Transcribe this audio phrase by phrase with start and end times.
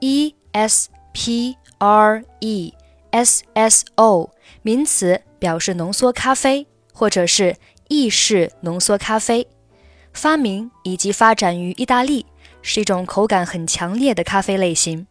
[0.00, 2.73] E S P R E
[3.11, 4.29] S S O
[4.61, 7.55] 名词，表示浓缩咖啡或者是
[7.87, 9.47] 意式浓缩咖啡。
[10.13, 12.25] 发明以及发展于意大利，
[12.63, 15.05] 是一种口感很强烈的咖啡类型。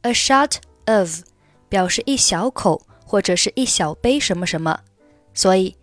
[0.00, 1.20] A shot of
[1.68, 4.80] 表示一小口或者是一小杯什么什么，
[5.34, 5.76] 所以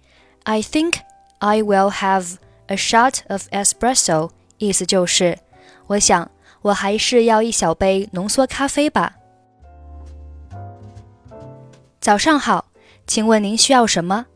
[0.44, 0.96] I think
[1.38, 5.38] I will have a shot of espresso，意思就是
[5.88, 6.32] 我想
[6.64, 9.18] 我还是要一小杯浓缩咖啡吧。
[12.01, 12.67] 早上好，
[13.07, 14.27] 请问您需要什么？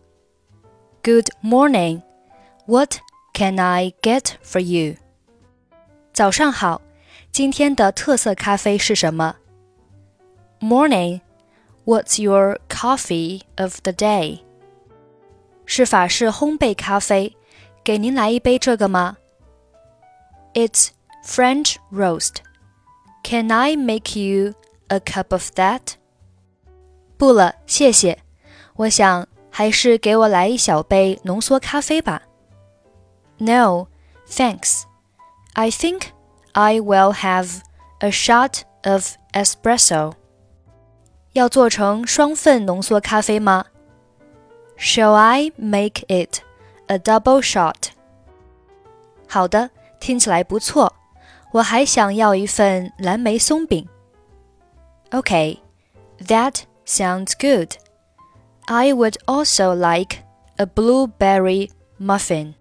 [1.02, 2.02] Good morning.
[2.66, 2.96] What
[3.32, 4.96] can I get for you?
[6.12, 6.82] 早上好，
[7.32, 9.36] 今天的特色咖啡是什么？
[10.60, 11.20] Morning.
[11.86, 14.40] What's your coffee of the day?
[15.64, 17.36] 是法式烘焙咖啡，
[17.82, 19.16] 给您来一杯这个吗？
[20.52, 20.88] It's
[21.24, 22.36] French roast.
[23.22, 24.54] Can I make you
[24.88, 25.94] a cup of that?
[27.16, 28.18] 不了，谢谢。
[28.76, 32.22] 我想还是给我来一小杯浓缩咖啡吧。
[33.38, 33.86] No,
[34.28, 34.82] thanks.
[35.54, 36.08] I think
[36.52, 37.60] I will have
[37.98, 40.14] a shot of espresso.
[41.32, 43.66] 要做成双份浓缩咖啡吗？
[44.78, 46.40] Shall I make it
[46.86, 47.90] a double shot?
[49.28, 50.94] 好的，听起来不错。
[51.52, 53.86] 我还想要一份蓝莓松饼。
[55.10, 55.58] Okay,
[56.26, 57.76] that Sounds good.
[58.66, 60.18] I would also like
[60.56, 62.54] a blueberry muffin.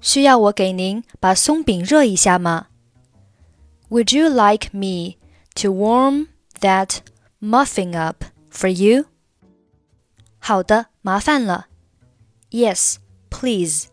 [0.00, 2.68] 需要我给您把松饼热一下吗？
[3.88, 5.16] Would you like me
[5.54, 6.28] to warm
[6.60, 6.98] that
[7.40, 9.06] muffin up for you?
[10.38, 11.66] 好的，麻烦了。
[12.50, 12.96] Yes,
[13.30, 13.86] please.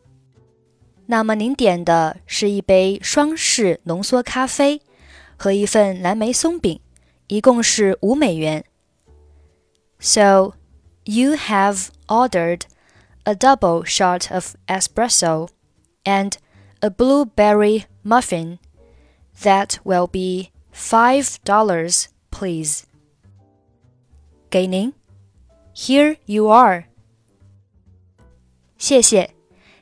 [1.07, 4.81] 那么您点的是一杯双式浓缩咖啡
[5.35, 6.79] 和一份蓝莓松饼，
[7.27, 8.63] 一共是五美元。
[9.99, 10.53] so,
[11.05, 12.65] you have ordered
[13.25, 15.49] a double shot of espresso
[16.05, 16.37] and
[16.81, 18.59] a blueberry muffin.
[19.41, 22.83] That will be five dollars, please.
[24.49, 24.93] 给您.
[25.73, 26.85] Here you are.
[28.77, 29.33] 谢谢，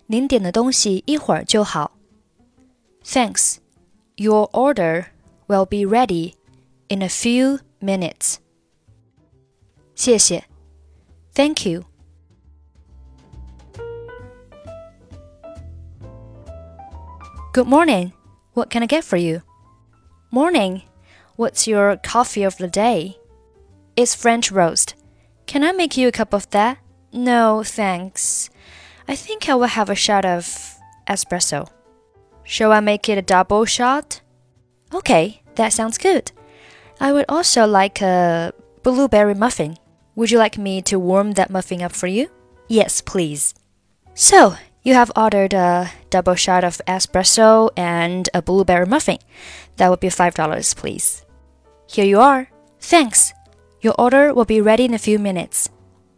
[0.06, 1.98] 您点的东西一会儿就好。
[3.04, 3.58] Thanks.
[4.16, 5.08] Your order
[5.48, 6.36] will be ready
[6.88, 8.36] in a few minutes.
[9.97, 10.45] 谢谢
[11.35, 11.85] ，Thank you。
[17.55, 18.13] Good morning.
[18.53, 19.41] What can I get for you?
[20.31, 20.83] Morning.
[21.37, 23.17] What's your coffee of the day?
[23.97, 24.95] It's French roast.
[25.47, 26.77] Can I make you a cup of that?
[27.15, 28.51] No, thanks.
[29.09, 30.77] I think I will have a shot of
[31.09, 31.71] espresso.
[32.45, 34.21] Shall I make it a double shot?
[34.93, 36.33] Okay, that sounds good.
[37.01, 38.53] I would also like a
[38.83, 39.79] blueberry muffin.
[40.17, 42.31] Would you like me to warm that muffin up for you?
[42.69, 43.55] Yes, please.
[44.15, 49.19] So, you have ordered a double shot of espresso and a blueberry muffin.
[49.77, 51.23] That would be $5, please.
[51.87, 52.51] Here you are.
[52.81, 53.35] Thanks.
[53.83, 55.69] Your order will be ready in a few minutes.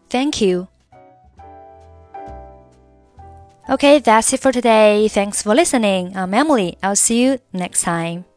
[0.08, 0.68] Thank you.
[3.68, 5.08] Okay, that's it for today.
[5.08, 6.16] Thanks for listening.
[6.16, 6.78] I'm Emily.
[6.82, 8.27] I'll see you next time.